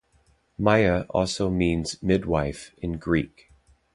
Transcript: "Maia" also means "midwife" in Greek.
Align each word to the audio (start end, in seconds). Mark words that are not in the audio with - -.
"Maia" 0.57 1.01
also 1.11 1.51
means 1.51 2.01
"midwife" 2.01 2.73
in 2.79 2.93
Greek. 2.97 3.51